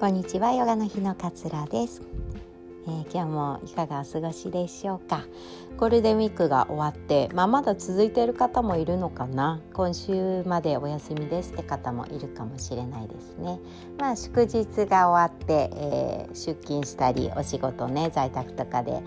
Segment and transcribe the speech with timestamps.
[0.00, 2.00] こんにちはヨガの日のかつらです、
[2.86, 5.26] えー、今日もいかがお過ごしでしょうか？
[5.76, 9.60] ゴールデンウィークが終わって、まあ、まだ続いている方もいるのかな？
[9.74, 13.58] 今週までお休みですって方もいるかもしれないですね。
[13.98, 19.02] まあ祝日が終わって、えー、出勤したりお仕事ね在宅とかで、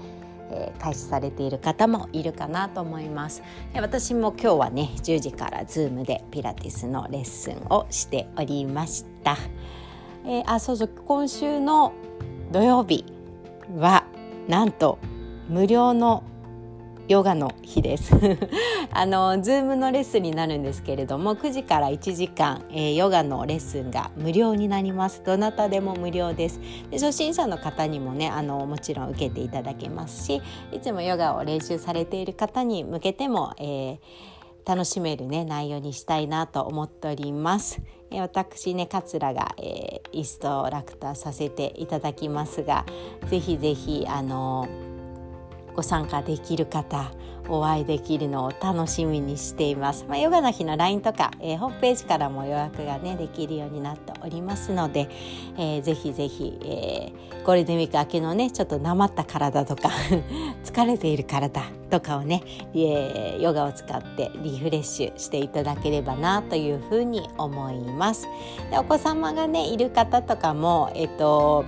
[0.78, 3.42] 開始されている方もいるかなと思います。
[3.74, 9.36] 私も今日はね10時から Zoom でピラティスのレッスンをしておりました。
[10.26, 11.94] えー、あそうそう今週の
[12.52, 13.06] 土曜日
[13.78, 14.06] は
[14.48, 15.00] なんと
[15.50, 16.24] 無料の
[17.10, 18.14] ヨガの日です。
[18.92, 25.22] あのズームのレッスンになるんですけれども9時から1時間、えー、ヨガのレッスンが無料になります。
[25.26, 26.62] どなたでも無料です。
[26.90, 34.00] で初心者の方にもねあのもちろん受けていただけますしいつもヨガを練習されている方に向けても、えー、
[34.66, 37.82] 楽しめるね内容にしたいなと思っております。
[38.12, 42.86] え私ね桂が、えー、インストラクターさせていただきますが
[43.28, 44.68] 是非是非あの
[45.76, 47.12] ご参加できる方
[47.50, 50.06] お会いできるのを楽しみにしています。
[50.08, 55.10] まあ、ヨガの日の LINE とか、えー、ホームページからも予約がねできるようになっておりますので、
[55.58, 59.90] えー、ぜひぜひ、えー、ゴールデンウィーク明けのねちょっとなまった体とか
[60.64, 62.44] 疲れている体とかをね、
[62.74, 68.28] えー、ヨガを使ってリフレッシュしていただければなというふうに思います。
[68.72, 71.66] でお子様がねいる方とかもえっ、ー、と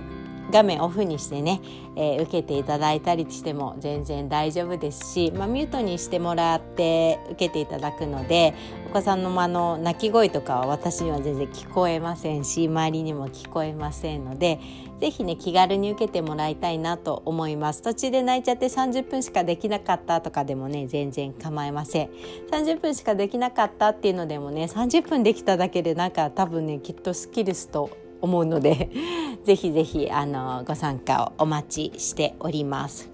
[0.50, 1.60] 画面オフにしてね、
[1.96, 8.54] えー、受けていただいたりしても全然大丈夫ですし、まあ、ミュートにしてもらって受けていただくので
[8.90, 14.60] お子さんのあの泣き声とかは私には全然聞こえませんし周りにも聞こえませんので
[15.00, 17.82] 是非ね気軽に受けてもらいたいなと思います。
[17.82, 22.10] 途中で泣いちゃって30分しかできなかったとかでもね全然構いません。
[22.50, 28.90] 30分しかできなかったっていうのでもね30分できただけでなんか多分ねきっとスキルスと思うので
[29.44, 33.10] ぜひぜひあのご参加をお待ちしております。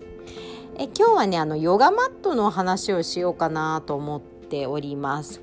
[0.78, 5.42] え今日はねあのヨガマットの話をしようかなと思っております。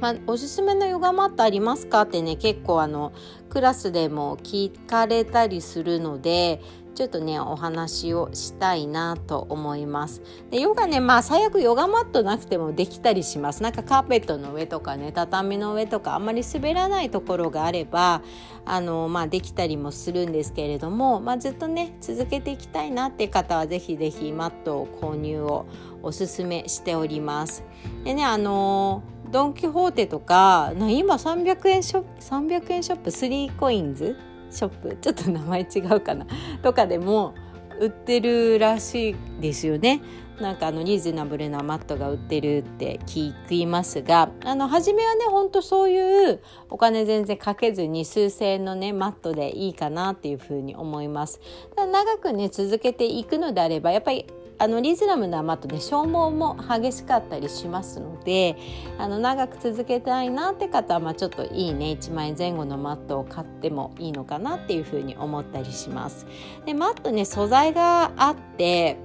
[0.00, 3.12] まあ、おすすめのヨガマットありますかってね結構あの
[3.48, 6.60] クラスでも聞かれたりするので
[6.94, 10.22] ちょっとねお話をしたいなと思います。
[10.50, 13.62] でヨガねまあ最悪ヨガマットなくてもできたりします。
[13.62, 18.22] なんかカーペットの上とかね畳の上とかあんまり滑らないところがあれば
[18.64, 25.66] あのまあできたりもするんですけれども、まあ、ずっとね続けていきたいなって方は是非是非マットを購入を
[26.02, 27.64] おすすめしております。
[28.04, 34.16] でねあのドン・キホーテとか今300円ショップ300円ショップ3コインズ
[34.54, 36.26] ショップちょっと名前違うかな
[36.62, 37.34] とかでも
[37.80, 40.00] 売ってるらしいですよね。
[40.40, 51.40] なんかあのリーズナブルなマットが売ってるって聞きますがあの初めはねほんとそういうお金全然かけずに数千円のねマットでいいかなっていうふうに思います。
[51.76, 54.26] 長くね続けていくのであればやっぱり
[54.58, 58.56] あのリズナブルなマットで消耗も激しかったりしますので
[58.98, 66.26] あの長く続けたいなって方は、まあ、ちょっといいね1万円前後のマットを買ってもいいのかなっていうふうに思ったりします。
[66.64, 68.96] でマットね素材があって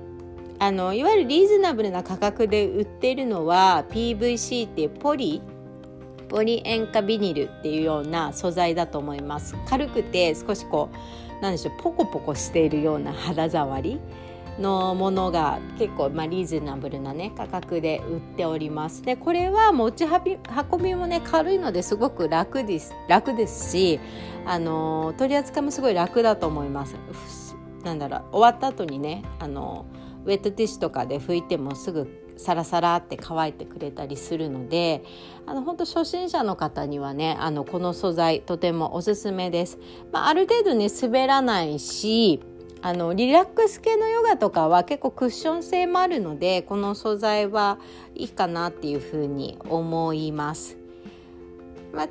[0.60, 5.42] あのいわゆるリーズナブルな価格で売ってるのは PVC っていうポリ
[6.28, 10.90] ポリ塩化ビニルっていうような素材だと思います軽くて少しこ
[11.40, 14.00] うなんでしょうポコポコしているような肌触り
[14.60, 24.00] のものが結構、まあ、リーズナブルな、ね、価格で売っておりますでこれは持ち運びもね軽いのですごく楽です楽ですし
[24.46, 26.96] あの取り扱いもすごい楽だと思います
[27.84, 29.86] なんだろう終わった後にねあの
[30.26, 35.04] ウェットティッシュとかで拭いてもすぐサラサラって乾いてくれたりするので
[35.46, 39.78] あの本当初心者の方にはねあのこの素材とてもおすすめです。
[40.14, 42.42] まあ、ある程度ね滑らないし
[42.82, 47.78] あのリラックス系のヨガとかは結構クッション性もあるのでこの素材は
[48.16, 50.78] いいかなっていうふうに思います。
[51.94, 52.08] まあ、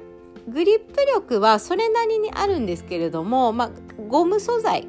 [0.48, 3.70] グリップ力はそれなりにあるんですけれども、まあ、
[4.08, 4.86] ゴム素材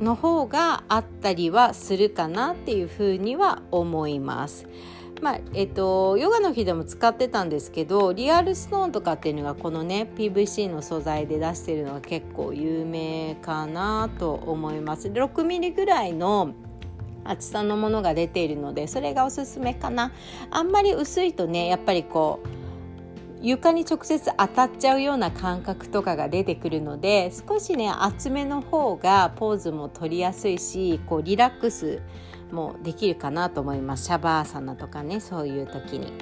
[0.00, 4.66] の方があったりはするかなっていうふうには思います。
[5.22, 15.08] まあえっと、ヨガの日でも使ってたんですけどリアルストーンとかっていうのがこのね PVC の素材で出してるのが結構有名かなと思います。
[15.08, 16.54] 6ミリぐらいの
[17.24, 20.12] 厚さのものが出ているのでそれがおすすめかな。
[20.50, 22.48] あんまり薄いとねやっぱりこう
[23.42, 32.00] 床に直接当たっちゃうような感覚とかが出てくるので少しね厚めの方がポーズも取りやすいしこうリラックス
[32.52, 36.12] もできるかなと思いますシャバーサナとかねそういう時に。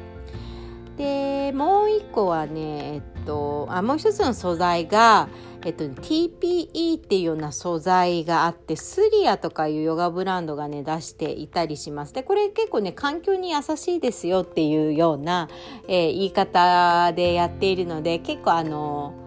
[0.97, 5.29] でもう一個はね、えっと、あもう一つの素材が、
[5.65, 15.49] えっと、TPE っていうような素材があってスリアとかいうヨガブランドがね出していたりしますでこれ結構ね環境に優しいですよっていうような、
[15.88, 19.24] えー、言い方でやっているので結構あの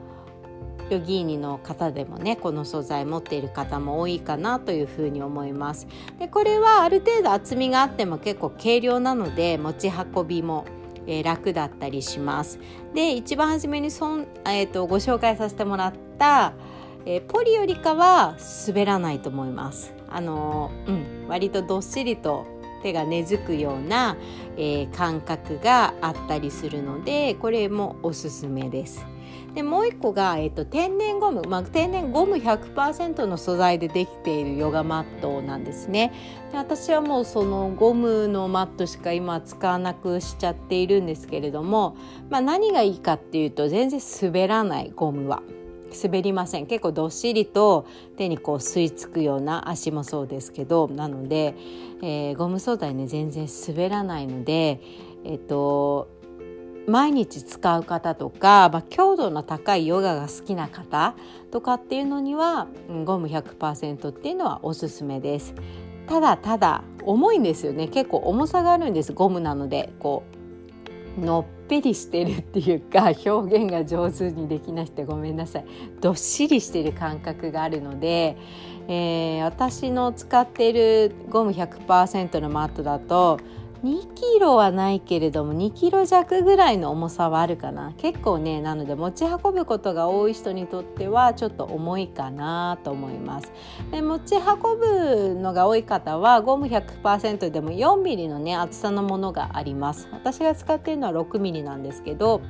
[0.89, 5.87] ヨギーニの方でもねこの素材持っている方も多いかなというふうに思います
[6.19, 10.65] でこれはある程度厚みがあっても結構軽量なので持ち運びも
[11.07, 12.59] え、楽だったりします。
[12.93, 16.53] で一番初めにそん、えーと、ご紹介させてもらった、
[17.05, 18.35] えー、ポリよりかは
[18.67, 19.93] 滑らないと思います。
[20.09, 22.45] あのー、うん、割とどっしりと
[22.83, 24.17] 手が根付くような、
[24.57, 29.05] えー、感覚があったりするのでこれもおすすめです。
[29.57, 36.13] でもう一個が、えっと、天然ゴム、まあ、天然ゴム100%の素材でできているヨガマットなんですね。
[36.51, 41.97] で私はもうそのゴムのマットしか今使わなくしちゃっているんですけれども、
[42.29, 45.41] まあ、何がいいかっていうと全然滑らないゴムは。
[46.03, 46.67] 滑りません。
[46.67, 51.55] 結構どっしりと手にこう吸い付くような足もそうですけどなので、
[52.03, 54.81] えー、ゴム素材ね全然滑らないので
[55.25, 56.15] えっと
[56.87, 61.15] 毎日使う方とか、まあ、強度の高いヨガが好きな方
[61.51, 62.67] とかっていうのには
[63.05, 65.53] ゴム100%っていうのはおすすめです。
[66.07, 67.89] ただただ重いんですよね。
[67.89, 69.11] 結構重さがあるんです。
[69.11, 70.23] ゴムなのでこ
[71.17, 75.65] うのっぺりしてるっていうか表現が上手にできなくてごめんなさい。
[75.99, 78.37] どっしりしてる感覚があるので、
[78.87, 83.41] えー、私の使っているゴム100%のマットだと
[83.83, 87.93] 2キロはないけれども2キロ弱ぐらいの重さはあるかな。
[87.97, 93.51] 結構ねなので持ち運ぶことが多い人にとってはちょっと重いかなと思います。
[93.91, 100.07] で持ち運ぶのが多い方はゴム100%でも 4mm のね厚さのものがあります。
[100.11, 102.41] 私が使っているのは 6mm なんですけど、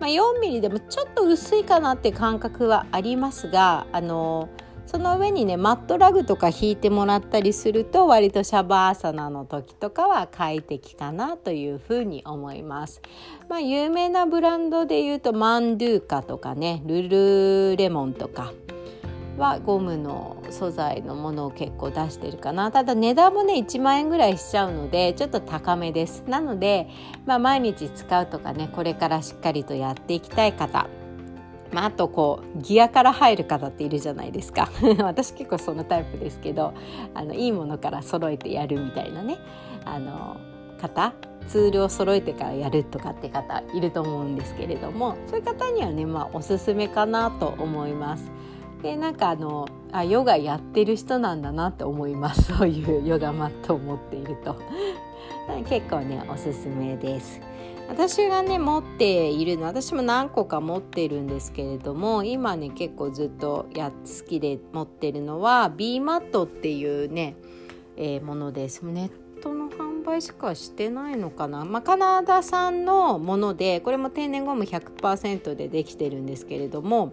[0.00, 13.00] まあ、4mm でもちょっと薄いかなって感覚はありますがあのーその上にねマットラグとか引いてもらったりすると割とシャバーサナの時とかは快適かなというふうに思います。
[13.48, 18.52] まあ、有名なブランドで言うとマンドゥーカとかねルルレモンとか
[19.38, 22.70] はゴムの素材のものを結構出してるかな。
[22.70, 26.22] ただ値段もね1万円ぐらいしちゃうのでちょっと高めです。
[26.26, 26.88] なので、
[27.24, 30.86] まあ、毎日使うとかねこれからしっかりとやっていきたい方。
[31.72, 34.70] まあ、あとこうギアから入る方っているじゃないですか
[35.02, 36.74] 私結構そのタイプですけど
[37.14, 39.38] あのいいものから揃えてやるみたいなね
[39.84, 40.36] あの
[40.80, 41.14] 方
[41.48, 48.30] ツールを揃えてからやるとかって方いると思うんですけれどもそういう方にはねまあおすすめかなと思います。
[48.82, 54.56] でなんかあのあヨガやってる人なんだなって思いますそういうヨガマットを持っていると
[55.68, 57.51] 結構ねおすすめです。
[57.92, 67.36] 私がね持っているの私も何個か持っているんですけれども今ね結構ずっとや好きで持ってるのは B マットっていうね、
[67.98, 68.86] えー、ものです。
[68.86, 77.12] ネットの販売しかしてないのかな、まあ、カナダ産のものでこれも天然ゴム100%でできてるんですけれども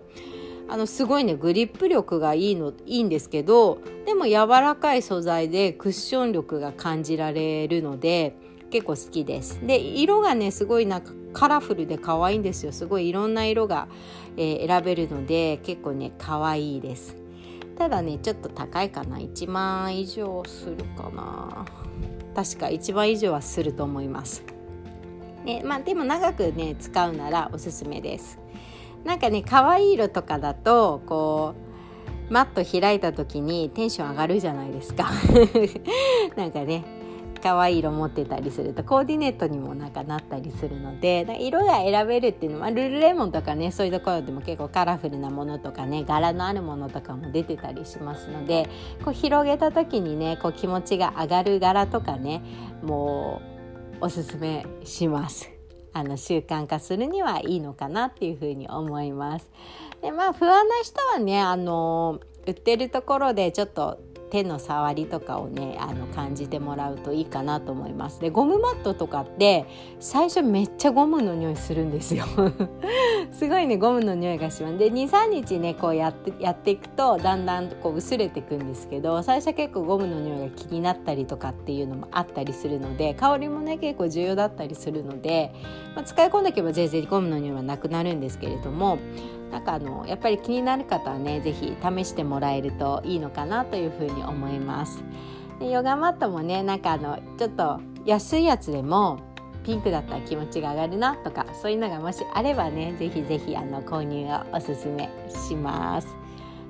[0.69, 8.37] あのすごいねグリップ力がいいのいいんですけどでも柔らかい素材でクッション力が感じられるので
[8.69, 9.65] 結構好きです。
[9.65, 12.71] で色がねすごいなんかカラフルで可愛いんですよ。
[12.71, 13.87] すごいいろんな色が、
[14.37, 17.15] えー、選べるので結構ね可愛いです。
[17.77, 19.17] ただねちょっと高いかな。
[19.17, 21.65] 1万以上するかな。
[22.35, 24.43] 確か1万以上はすると思います。
[25.43, 28.39] ねまあでも長くね使うならおすすめです。
[29.03, 31.55] なんかね可愛い色とかだとこ
[32.29, 35.09] うマット開いた時にテンション上がるじゃないですか。
[36.35, 36.98] なんかね
[37.39, 48.69] 可愛い色持ってたりするとコーディネートにもなんかなったりするので色が選べるっていうのはルルレモンとかねそういうところでも結構カラフルなものとかね柄のあるものとかも出てたりしますので
[49.03, 52.41] こう広げた時にねこう気持ちが上がる柄とかね
[52.83, 53.41] も
[54.01, 55.49] うおすすめします。
[55.91, 59.49] あの習慣化するにはいいのかなっていうふうに思います。
[60.01, 68.19] でまあ不安な人はねあの売ってるところでちょっと手の触りとかをねあの感じてもらうといいかなと思います。
[68.19, 69.65] でゴムマットとかって
[69.99, 72.25] 最初めっちゃゴムの匂いするんですよ。
[73.31, 74.77] すごいねゴムの匂いがします。
[74.77, 85.53] で23日ねこうやってやっていくとだんだんこう薄れていくんですけど最初結構ゴムの匂いが気になったりとかっていうのもあったりするので香りもね結構重要だったりするので、
[85.95, 88.99] まあ、使い込んでいけば全然ゴムの匂いはなくなるんですけれども
[89.51, 95.03] なんかあのやっぱり気になる方はね是非試してもらえるといいのかなというふうに思います。
[95.59, 99.19] でヨガマットもねなんかあのちょっと安いやつでも
[99.63, 105.09] ピンクだったら気持ちが上がるなとかそういうのがもしあればね是非是非あの購入をおすすめ
[105.47, 106.19] します。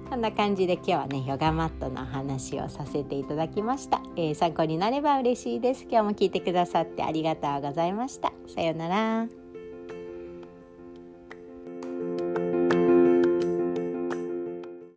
[0.09, 9.48] こんな感じで今日はねヨガマットの話をさせていただきました、えー、参考になれば嬉しいです今日も聞いてくださってありがとうございましたさようなら